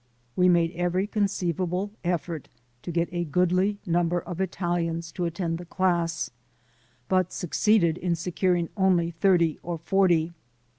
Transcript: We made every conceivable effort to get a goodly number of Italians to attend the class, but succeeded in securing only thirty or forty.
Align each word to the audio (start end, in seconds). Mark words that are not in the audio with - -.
We 0.35 0.49
made 0.49 0.71
every 0.71 1.05
conceivable 1.05 1.91
effort 2.03 2.49
to 2.81 2.91
get 2.91 3.07
a 3.11 3.23
goodly 3.23 3.77
number 3.85 4.19
of 4.19 4.41
Italians 4.41 5.11
to 5.11 5.25
attend 5.25 5.59
the 5.59 5.65
class, 5.65 6.31
but 7.07 7.31
succeeded 7.31 7.99
in 7.99 8.15
securing 8.15 8.69
only 8.75 9.11
thirty 9.11 9.59
or 9.61 9.77
forty. 9.77 10.33